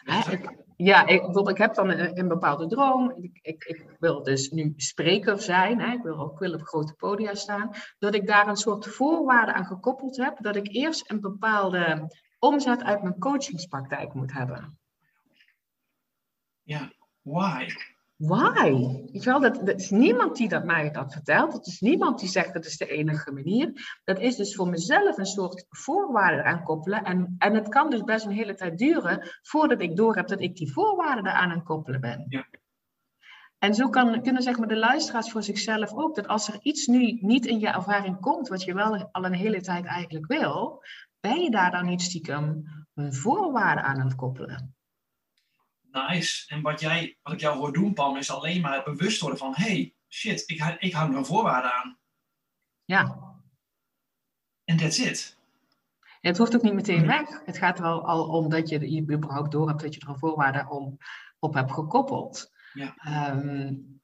[0.03, 3.11] Hè, ik, ja, ik, bijvoorbeeld, ik heb dan een, een bepaalde droom.
[3.21, 5.79] Ik, ik, ik, wil dus nu spreker zijn.
[5.79, 7.71] Hè, ik wil ook wil op grote podia staan.
[7.99, 10.37] Dat ik daar een soort voorwaarden aan gekoppeld heb.
[10.41, 12.07] Dat ik eerst een bepaalde
[12.39, 14.79] omzet uit mijn coachingspraktijk moet hebben.
[16.63, 17.67] Ja, Why?
[18.15, 18.71] Why?
[19.11, 21.51] Weet je wel, dat, dat is niemand die dat mij dat vertelt.
[21.51, 23.99] Dat is niemand die zegt dat is de enige manier.
[24.03, 27.03] Dat is dus voor mezelf een soort voorwaarde aan koppelen.
[27.03, 30.55] En, en het kan dus best een hele tijd duren voordat ik doorheb dat ik
[30.55, 32.25] die voorwaarden eraan aan koppelen ben.
[32.27, 32.47] Ja.
[33.57, 36.87] En zo kan, kunnen zeg maar, de luisteraars voor zichzelf ook, dat als er iets
[36.87, 40.83] nu niet in je ervaring komt, wat je wel al een hele tijd eigenlijk wil,
[41.19, 44.78] ben je daar dan niet stiekem een voorwaarde aan aan het koppelen?
[45.91, 46.53] Nice.
[46.53, 49.39] En wat, jij, wat ik jou hoor doen, Pam, is alleen maar het bewust worden
[49.39, 49.53] van...
[49.55, 51.97] hey, shit, ik, ik hou er een voorwaarde aan.
[52.85, 53.33] Ja.
[54.63, 55.37] En that's it.
[56.21, 57.45] Het hoeft ook niet meteen weg.
[57.45, 60.19] Het gaat wel al om dat je, je überhaupt door hebt dat je er een
[60.19, 60.97] voorwaarde om,
[61.39, 62.51] op hebt gekoppeld.
[62.73, 62.95] Ja.
[63.31, 64.01] Um,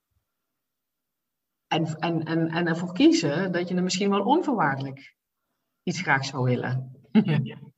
[1.67, 5.15] en, en, en, en ervoor kiezen dat je er misschien wel onvoorwaardelijk
[5.84, 7.02] iets graag zou willen.
[7.12, 7.58] Ja.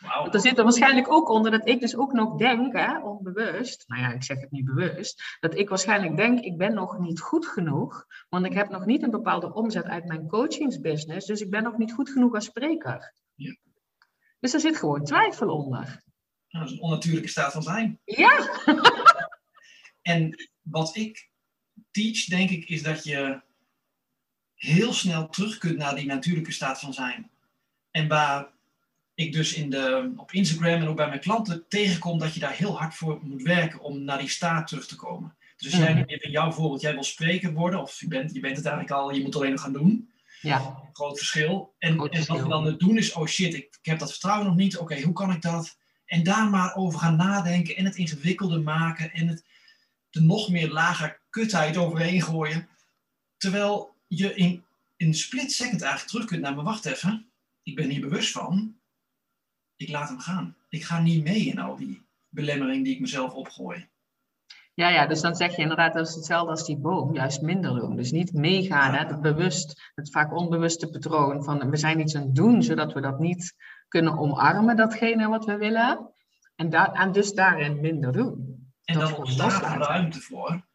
[0.00, 0.20] Wow.
[0.22, 3.84] Want er zit er waarschijnlijk ook onder dat ik dus ook nog denk, hè, onbewust,
[3.86, 7.20] nou ja, ik zeg het niet bewust, dat ik waarschijnlijk denk, ik ben nog niet
[7.20, 11.50] goed genoeg, want ik heb nog niet een bepaalde omzet uit mijn coachingsbusiness, dus ik
[11.50, 13.14] ben nog niet goed genoeg als spreker.
[13.34, 13.56] Ja.
[14.40, 16.02] Dus er zit gewoon twijfel onder.
[16.48, 18.00] Dat is een onnatuurlijke staat van zijn.
[18.04, 18.62] Ja.
[20.02, 21.30] en wat ik
[21.90, 23.40] teach, denk ik, is dat je
[24.54, 27.30] heel snel terug kunt naar die natuurlijke staat van zijn.
[27.90, 28.56] En waar
[29.18, 32.52] ik dus in de, op Instagram en ook bij mijn klanten tegenkom dat je daar
[32.52, 35.36] heel hard voor moet werken om naar die staat terug te komen.
[35.56, 36.04] Dus als jij Mhm.
[36.08, 39.14] in jouw voorbeeld, jij wil spreker worden, of je bent, je bent het eigenlijk al,
[39.14, 40.10] je moet alleen nog gaan doen.
[40.40, 41.74] Ja, Groot verschil.
[41.78, 42.42] En, Groot en wat verschil.
[42.42, 44.76] we dan het doen is, oh shit, ik, ik heb dat vertrouwen nog niet.
[44.78, 45.76] Oké, hoe kan ik dat?
[46.06, 49.44] En daar maar over gaan nadenken en het ingewikkelder maken en het
[50.10, 52.68] er nog meer lager kutheid overheen gooien.
[53.36, 54.64] Terwijl je in,
[54.96, 57.30] in een split second eigenlijk terug kunt naar, maar wacht even,
[57.62, 58.76] ik ben hier bewust van,
[59.78, 60.56] ik laat hem gaan.
[60.68, 63.88] Ik ga niet mee in al die belemmering die ik mezelf opgooi.
[64.74, 67.80] Ja, ja, dus dan zeg je inderdaad, dat is hetzelfde als die boom, juist minder
[67.80, 67.96] doen.
[67.96, 72.22] Dus niet meegaan, hè, het bewust, het vaak onbewuste patroon van we zijn iets aan
[72.22, 73.54] het doen, zodat we dat niet
[73.88, 76.12] kunnen omarmen, datgene wat we willen.
[76.54, 78.56] En, daar en dus daarin minder doen.
[78.84, 80.66] En Dat dan ontstaat er ruimte voor.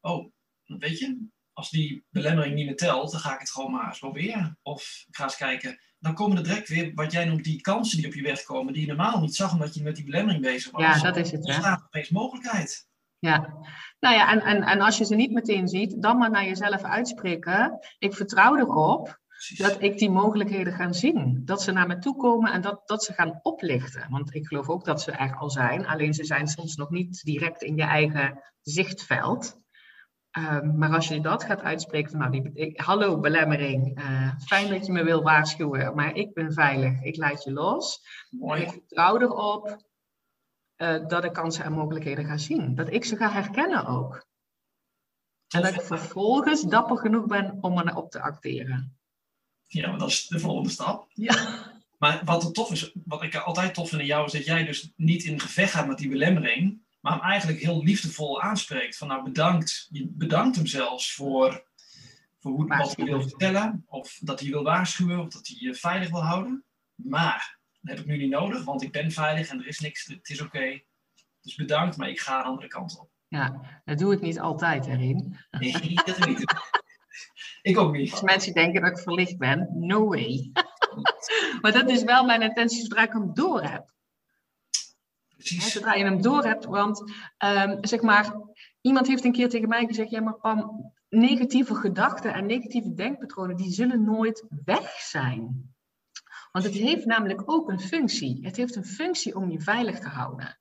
[0.00, 0.32] Oh,
[0.64, 3.98] weet je, als die belemmering niet meer telt, dan ga ik het gewoon maar eens
[3.98, 4.58] proberen.
[4.62, 5.78] Of ik ga eens kijken.
[5.98, 8.72] Dan komen er direct weer, wat jij noemt, die kansen die op je weg komen,
[8.72, 10.82] die je normaal niet zag omdat je met die belemmering bezig was.
[10.82, 11.56] Ja, dat is het, Er hè.
[11.56, 12.90] ontstaat opeens mogelijkheid.
[13.18, 13.38] Ja,
[14.00, 16.82] nou ja, en, en, en als je ze niet meteen ziet, dan maar naar jezelf
[16.82, 17.78] uitspreken.
[17.98, 19.58] Ik vertrouw erop Precies.
[19.58, 21.42] dat ik die mogelijkheden ga zien.
[21.44, 24.06] Dat ze naar me toe komen en dat, dat ze gaan oplichten.
[24.10, 27.22] Want ik geloof ook dat ze er al zijn, alleen ze zijn soms nog niet
[27.24, 29.60] direct in je eigen zichtveld.
[30.32, 34.68] Ehm, maar als je dat gaat uitspreken, van, nou, die, ik- hallo belemmering, eh, fijn
[34.68, 38.00] dat je me wil waarschuwen, maar ik ben veilig, ik laat je los.
[38.30, 38.62] Mooi.
[38.62, 39.76] ik vertrouw erop
[40.74, 42.74] eh, dat ik kansen en mogelijkheden ga zien.
[42.74, 44.26] Dat ik ze ga herkennen ook.
[45.48, 48.96] En dat ik vervolgens dapper genoeg ben om erop te acteren.
[49.66, 51.06] Ja, maar dat is de volgende stap.
[51.08, 51.34] Ja.
[51.98, 54.64] Maar wat er tof is, wat ik altijd tof vind in jou, is dat jij
[54.64, 58.96] dus niet in gevecht gaat met die belemmering, maar hem eigenlijk heel liefdevol aanspreekt.
[58.96, 61.64] Van nou bedankt, je bedankt hem zelfs voor,
[62.38, 65.74] voor hoe, wat hij wil vertellen, of dat hij wil waarschuwen, of dat hij je
[65.74, 66.64] veilig wil houden.
[66.94, 70.06] Maar dat heb ik nu niet nodig, want ik ben veilig en er is niks,
[70.06, 70.80] het is oké.
[71.40, 73.10] Dus bedankt, maar ik ga de andere kant op.
[73.28, 75.36] ja, dat doe ik niet altijd erin.
[75.50, 76.44] Nee, dat niet.
[77.62, 78.10] Ik ook niet.
[78.10, 80.50] Als mensen denken dat ik verlicht ben, no way.
[81.60, 83.92] maar dat is wel mijn intentie zodra ik hem door heb.
[85.42, 88.34] Zodra je hem door hebt, want ehm, zeg maar,
[88.80, 93.56] iemand heeft een keer tegen mij gezegd, ja maar Pam, negatieve gedachten en negatieve denkpatronen,
[93.56, 95.74] die zullen nooit weg zijn.
[96.52, 98.38] Want het heeft namelijk ook een functie.
[98.42, 100.58] Het heeft een functie om je veilig te houden.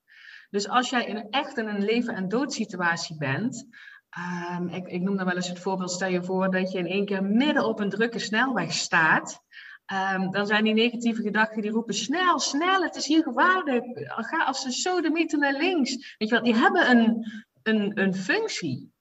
[0.50, 3.68] Dus als jij in, echt in een leven- en doodsituatie bent,
[4.10, 6.88] ehm, ik, ik noem dan wel eens het voorbeeld, stel je voor dat je in
[6.88, 9.44] één keer midden op een drukke snelweg staat.
[9.92, 13.86] Ehm, dan zijn die negatieve gedachten die roepen snel, snel, het is hier gevaarlijk.
[14.06, 16.16] Ga als de sodemieter naar links.
[16.18, 17.26] Weet je wel, die hebben een,
[17.64, 18.92] een, een functie.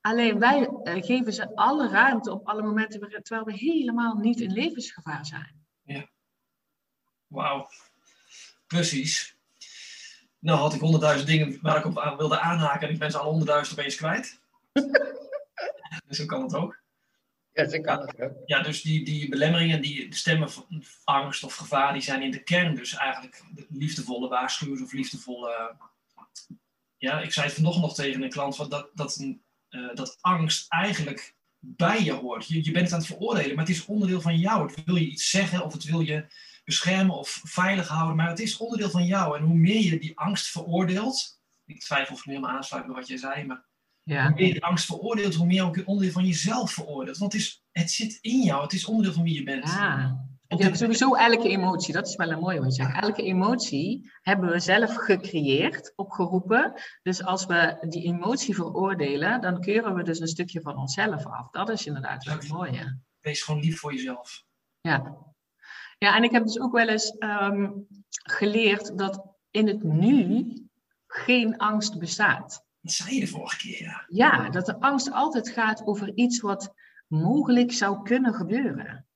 [0.00, 4.52] Alleen wij eh, geven ze alle ruimte op alle momenten terwijl we helemaal niet in
[4.52, 5.64] levensgevaar zijn.
[7.26, 7.68] Wauw.
[8.66, 9.36] Precies.
[10.38, 13.18] Nou had ik honderdduizend dingen waar ik op aan wilde aanhaken en ik ben ze
[13.18, 14.40] alle honderdduizend opeens kwijt.
[16.06, 16.84] dus zo kan het ook.
[17.56, 18.32] Ja, kan het.
[18.46, 22.42] Ja, dus die, die belemmeringen, die stemmen van angst of gevaar, die zijn in de
[22.42, 25.76] kern dus eigenlijk de liefdevolle waarschuwers of liefdevolle...
[26.96, 29.24] Ja, ik zei het vanochtend nog tegen een klant, van dat, dat,
[29.68, 32.48] eh, dat angst eigenlijk bij je hoort.
[32.48, 34.66] Je, je bent het aan het veroordelen, maar het is onderdeel van jou.
[34.66, 36.26] Het wil je iets zeggen of het wil je
[36.64, 39.38] beschermen of veilig houden, maar het is onderdeel van jou.
[39.38, 43.08] En hoe meer je die angst veroordeelt, ik twijfel of nu helemaal aansluit bij wat
[43.08, 43.65] jij zei, maar
[44.08, 44.26] Ja.
[44.26, 47.18] hoe meer je angst veroordeelt, hoe meer ook een onderdeel van jezelf veroordeelt.
[47.18, 49.64] Want het, is, het zit in jou, het is onderdeel van wie je bent.
[49.68, 50.24] Ja.
[50.48, 53.02] Ja, dit- sowieso elke emotie, dat is wel een mooie wat je zegt.
[53.02, 56.72] Elke emotie hebben we zelf gecreëerd, opgeroepen.
[57.02, 61.50] Dus als we die emotie veroordelen, dan keuren we dus een stukje van onszelf af.
[61.50, 62.98] Dat is inderdaad wel het mooie.
[63.20, 64.42] Wees gewoon lief voor jezelf.
[64.80, 65.16] Ja.
[65.98, 67.70] ja, en ik heb dus ook wel eens ehm,
[68.08, 70.52] geleerd dat in het nu
[71.06, 72.64] geen angst bestaat.
[72.86, 74.04] Dat zei je de vorige keer, ja.
[74.08, 76.74] Ja, dat de angst altijd gaat over iets wat
[77.06, 79.06] mogelijk zou kunnen gebeuren.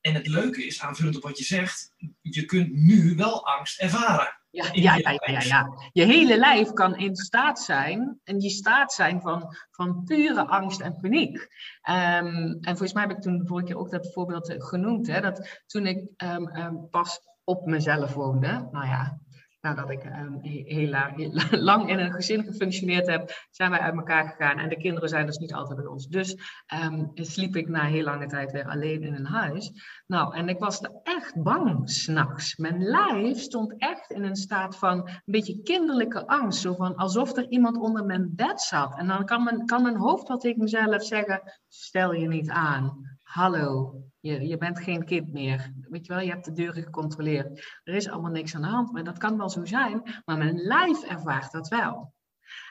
[0.00, 4.40] En het leuke is, aanvullend op wat je zegt, je kunt nu wel angst ervaren.
[4.50, 5.90] Ja, ja, ja, ja.
[5.92, 10.80] Je hele lijf kan in staat zijn, en die staat zijn van, van pure angst
[10.80, 11.48] en paniek.
[11.82, 12.26] Ehm,
[12.60, 15.20] en volgens mij heb ik toen de vorige keer ook dat voorbeeld eh, genoemd, hè,
[15.20, 19.20] dat toen ik ehm, ehm, pas op mezelf woonde, nou ja,
[19.60, 21.32] nadat ik ehm, he- heel, la- heel
[21.70, 25.26] lang in een gezin gefunctioneerd heb, zijn wij uit elkaar gegaan en de kinderen zijn
[25.26, 26.06] dus niet altijd bij ons.
[26.06, 29.72] Dus ehm, sliep ik na heel lange tijd weer alleen in een huis.
[30.06, 32.56] Nou, en ik was er echt bang s'nachts.
[32.56, 36.60] Mijn lijf stond echt in een staat van een beetje kinderlijke angst.
[36.60, 38.98] Zo van alsof er iemand onder mijn bed zat.
[38.98, 43.16] En dan kan mijn, kan hoofd wel tegen mezelf zeggen: stel je niet aan.
[43.22, 45.72] hallo, je, je bent geen kind meer.
[45.80, 47.80] Weet je wel, je hebt de deuren gecontroleerd.
[47.84, 50.22] Er is allemaal niks aan de hand, maar dat kan wel zo zijn.
[50.24, 52.14] Maar mijn lijf ervaart dat wel.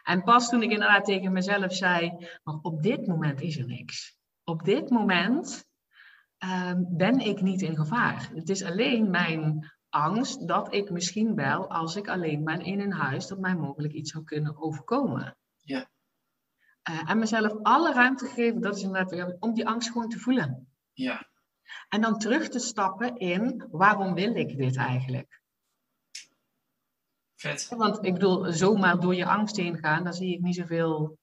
[0.03, 4.17] En pas toen ik inderdaad tegen mezelf zei, maar op dit moment is er niks.
[4.43, 5.65] Op dit moment
[6.38, 8.29] ehm, ben ik niet in gevaar.
[8.33, 12.93] Het is alleen mijn angst dat ik misschien wel, als ik alleen ben in een
[12.93, 15.38] huis, dat mij mogelijk iets zou kunnen overkomen.
[15.57, 15.89] Ja.
[16.89, 20.67] Uh, en mezelf alle ruimte geven, dat is inderdaad om die angst gewoon te voelen.
[20.93, 21.28] Ja.
[21.89, 25.41] En dan terug te stappen in, waarom wil ik dit eigenlijk?
[27.36, 27.67] Vet.
[27.77, 31.17] Want ik bedoel, zomaar door je angst heen gaan, daar zie ik niet zoveel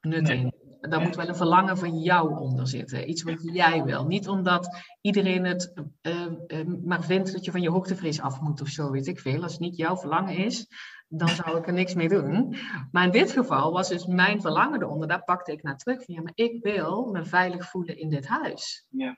[0.00, 0.38] nut Nee.
[0.38, 0.54] in.
[0.80, 3.08] Daar moet wel een verlangen van jou onder zitten.
[3.08, 4.06] Iets wat jij wil.
[4.06, 8.60] Niet omdat iedereen het eh, eh, maar vindt dat je van je hoogtevrees af moet
[8.60, 9.42] of zo, weet ik veel.
[9.42, 10.66] Als het niet jouw verlangen is,
[11.08, 12.56] dan zou ik er niks mee doen.
[12.92, 15.08] Maar in dit geval was dus mijn verlangen eronder.
[15.08, 16.04] Daar pakte ik naar terug.
[16.04, 18.86] Van, ja, maar ik wil me veilig voelen in dit huis.
[18.88, 19.16] Ja.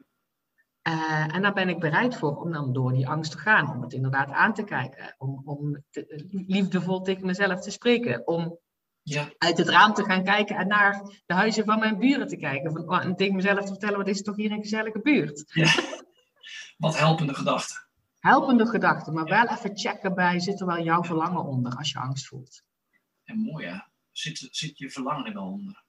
[0.83, 3.71] Eh, en daar ben ik bereid voor om dan door die angst te gaan.
[3.71, 5.15] Om het inderdaad aan te kijken.
[5.19, 8.27] Om, om te- liefdevol tegen mezelf te spreken.
[8.27, 8.59] Om
[9.03, 9.29] Ja.
[9.39, 12.73] uit het raam te gaan kijken en naar de huizen van mijn buren te kijken.
[12.73, 15.45] Van, oh, en tegen mezelf te vertellen, wat is het toch hier een gezellige buurt.
[16.79, 17.77] Wat helpende gedachten.
[18.19, 21.99] Helpende gedachten, maar wel even checken bij, zit er wel jouw verlangen onder als je
[21.99, 22.63] angst voelt.
[23.25, 23.79] En mooi hè.
[24.13, 25.85] Zit, zit je verlangen er wel onder?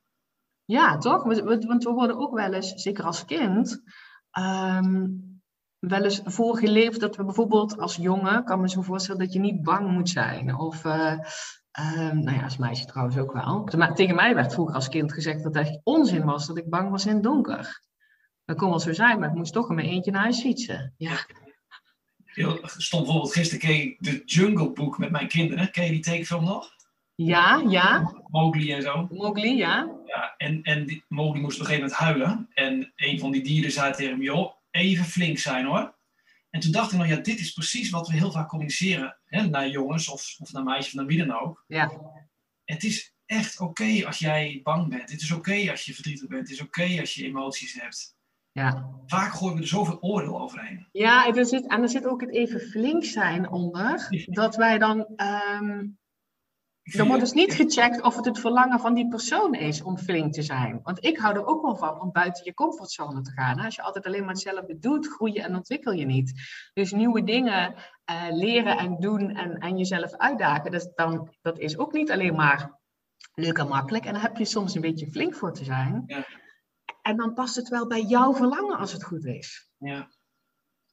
[0.65, 1.23] Ja, toch?
[1.23, 3.81] Want we worden ook wel eens, zeker als kind,
[4.31, 5.07] ehm,
[5.79, 9.63] wel eens voorgeleefd dat we bijvoorbeeld als jongen, kan me zo voorstellen dat je niet
[9.63, 10.55] bang moet zijn.
[10.55, 11.17] Of, ehm,
[12.19, 13.69] nou ja, als meisje trouwens ook wel.
[13.77, 16.69] Maar tegen mij werd vroeger als kind gezegd dat het echt onzin was dat ik
[16.69, 17.81] bang was in het donker.
[18.45, 20.93] Dat kon wel zo zijn, maar ik moest toch in mijn eentje naar huis fietsen.
[20.97, 25.71] Ja, stond bijvoorbeeld gisteren keek de Jungle Book met mijn kinderen.
[25.71, 26.69] Ken je die tekenfilm nog?
[27.25, 28.13] Ja, ja.
[28.27, 29.07] Mowgli en zo.
[29.11, 29.89] Mowgli, ja.
[30.05, 32.49] Ja, en, en die, Mowgli moest op een gegeven moment huilen.
[32.53, 35.95] En een van die dieren zei tegen hem, joh, even flink zijn hoor.
[36.49, 39.17] En toen dacht ik nog, ja, dit is precies wat we heel vaak communiceren.
[39.25, 41.63] Hè, naar jongens of, of naar meisjes of naar wie dan ook.
[41.67, 41.91] Ja,
[42.65, 45.11] Het is echt oké als jij bang bent.
[45.11, 46.41] Het is oké als je verdrietig bent.
[46.41, 48.15] Het is oké als je emoties hebt.
[48.51, 48.89] ja.
[49.05, 50.87] Vaak gooien we er zoveel oordeel overheen.
[50.91, 54.07] Ja, er zit, en er zit ook het even flink zijn onder.
[54.25, 55.87] Dat wij dan ehm,
[56.83, 59.97] Er vind- wordt dus niet gecheckt of het het verlangen van die persoon is om
[59.97, 60.79] flink te zijn.
[60.83, 63.59] Want ik hou er ook wel van om buiten je comfortzone te gaan.
[63.59, 66.33] Als je altijd alleen maar hetzelfde doet, groei je en ontwikkel je niet.
[66.73, 71.77] Dus nieuwe dingen eh, leren en doen en, en jezelf uitdagen, dat, dan, dat is
[71.77, 72.79] ook niet alleen maar
[73.33, 74.05] leuk en makkelijk.
[74.05, 76.03] En daar heb je soms een beetje flink voor te zijn.
[76.05, 76.25] Ja.
[77.01, 79.69] En dan past het wel bij jouw verlangen als het goed is.
[79.77, 80.09] Ja.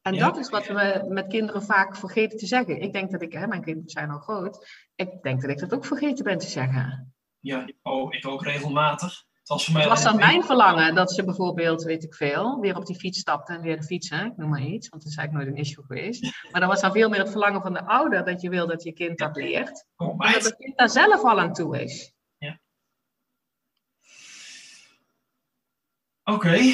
[0.09, 0.27] En Ja.
[0.27, 2.81] dat is wat we met kinderen vaak vergeten te zeggen.
[2.81, 5.75] Ik denk dat ik, hè, mijn kinderen zijn al groot, ik denk dat ik dat
[5.75, 7.15] ook vergeten ben te zeggen.
[7.39, 9.27] Ja, oh, ik ook regelmatig.
[9.39, 12.61] Het was voor mij Het was dan mijn verlangen dat ze bijvoorbeeld, weet ik veel,
[12.61, 14.27] weer op die fiets stapte en weer fietsen.
[14.27, 16.23] Ik noem maar iets, want dat is eigenlijk nooit een issue geweest.
[16.51, 18.83] Maar dan was dan veel meer het verlangen van de ouder dat je wil dat
[18.83, 19.87] je kind dat leert.
[19.97, 22.13] Kom, En dat het kind daar zelf al aan toe is.
[26.25, 26.59] Oké.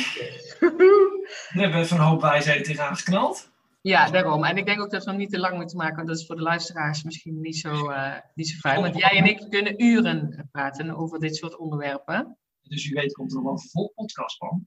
[1.55, 3.53] We hebben even een hoop wijsheden tegenaan geknald.
[3.81, 4.45] Ja, daarom.
[4.45, 6.27] En ik denk ook dat we hem niet te lang moeten maken, want dat is
[6.27, 8.81] voor de luisteraars misschien niet zo, eh, niet zo fijn.
[8.81, 12.39] Want jij en ik kunnen uren praten over dit soort onderwerpen.
[12.63, 14.67] Dus u weet komt er nog wel een podcast van.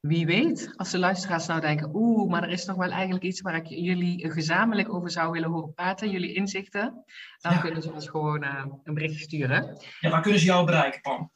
[0.00, 3.40] Wie weet, als de luisteraars nou denken, oeh, maar er is nog wel eigenlijk iets
[3.40, 7.04] waar ik jullie gezamenlijk over zou willen horen praten, jullie inzichten,
[7.38, 7.58] dan Ja.
[7.58, 9.76] kunnen ze ons gewoon eh, een berichtje sturen.
[10.00, 11.32] Ja, waar kunnen ze jou bereiken, Pam?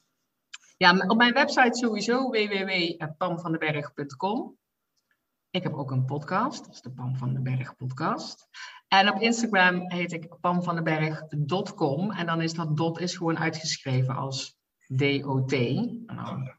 [0.76, 4.58] Ja, op mijn website sowieso www.pamvandenberg.com.
[5.50, 8.48] Ik heb ook een podcast, dat is de Pam van den Berg podcast.
[8.88, 14.56] En op Instagram heet ik pamvandenberg.com en dan is dat dot is gewoon uitgeschreven als
[14.96, 15.52] D-O-T.
[15.52, 16.58] En dan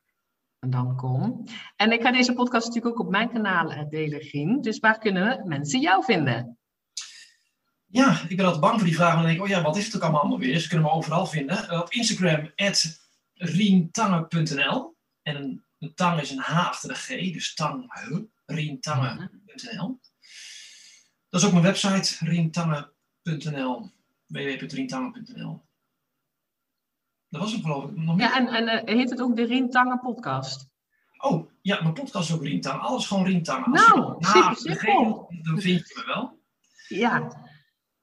[0.59, 1.43] en dan kom.
[1.75, 4.61] En ik ga deze podcast natuurlijk ook op mijn kanaal eh, delen, Gien.
[4.61, 6.57] Dus waar kunnen mensen jou vinden?
[7.85, 9.13] Ja, ik ben altijd bang voor die vraag.
[9.13, 10.59] Want dan denk ik, oh ja, wat is het ook allemaal weer?
[10.59, 11.69] Ze kunnen me overal vinden.
[11.69, 12.51] Eh, op Instagram,
[13.33, 14.95] rientangen.nl.
[15.21, 17.85] En een, een tang is een H achter de G, dus tang,
[18.55, 19.99] huh, rientangen.nl.
[21.29, 23.91] Dat is ook mijn website, rientangen.nl.
[24.27, 25.65] www.rientangen.nl.
[27.29, 27.95] Dat was hem geloof ik.
[27.95, 28.19] Nog?
[28.19, 30.69] Ja, en, en eh, heet het ook de Rien Tangen podcast?
[31.17, 32.81] Oh, ja, mijn podcast is ook Rientang.
[32.81, 33.65] Alles gewoon Rientang.
[33.65, 35.33] Als Nou, je super simpel.
[35.41, 36.39] Dan vind je me wel.
[36.87, 37.31] Ja,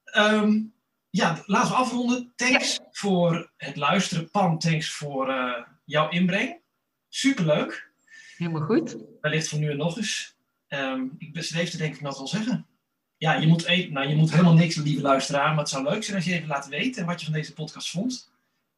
[0.04, 0.62] Ehm,
[1.10, 2.32] ja, laten we afronden.
[2.36, 4.30] Thanks voor het luisteren.
[4.30, 6.60] Pam, thanks voor eh, jouw inbreng.
[7.08, 7.92] Superleuk.
[8.36, 8.96] helemaal goed.
[9.20, 10.36] Wellicht voor nu en nog eens.
[10.68, 12.66] Ehm, ik beschreef er denk ik nog wel zeggen.
[13.16, 15.48] Ja, je moet, even, nou, je moet helemaal niks, lieve luisteraar.
[15.48, 17.90] Maar het zou leuk zijn als je even laat weten wat je van deze podcast
[17.90, 18.32] vond.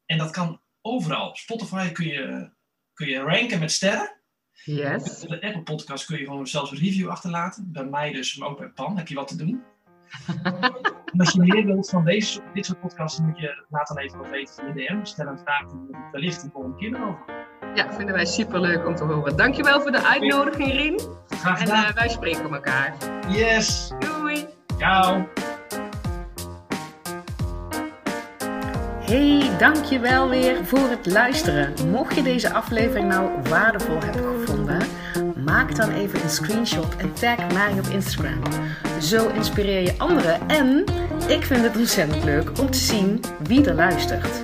[0.05, 1.35] En dat kan overal.
[1.35, 2.49] Spotify kun je,
[2.93, 4.15] kun je ranken met sterren.
[4.63, 5.19] Yes.
[5.19, 7.71] De Apple Podcast kun je gewoon zelfs een review achterlaten.
[7.71, 8.97] Bij mij dus, maar ook bij Pan.
[8.97, 9.63] Heb je wat te doen.
[11.05, 14.17] en als je meer wilt van deze, dit soort podcasts, moet je laat dan even
[14.17, 15.03] wat weten via DM.
[15.03, 17.49] Stel een vraag, dan wellicht de volgende keer erover.
[17.75, 19.35] Ja, vinden wij superleuk om te horen.
[19.37, 20.99] Dankjewel voor de uitnodiging, Rien.
[21.29, 21.83] Graag En gedaan.
[21.85, 22.93] eh, wij spreken elkaar.
[23.27, 23.91] yes.
[23.99, 24.45] Doei!
[24.77, 25.27] Ciao.
[28.99, 31.73] Hey, dankjewel weer voor het luisteren.
[31.89, 34.81] Mocht je deze aflevering nou waardevol hebben gevonden,
[35.45, 38.39] maak dan even een screenshot en tag mij op Instagram.
[39.01, 40.83] Zo inspireer je anderen en
[41.27, 44.43] ik vind het ontzettend leuk om te zien wie er luistert.